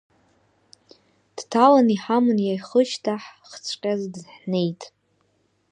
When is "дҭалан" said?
1.35-1.87